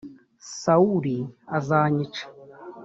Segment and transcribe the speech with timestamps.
[0.61, 1.17] sawuli
[1.57, 2.23] azanyica.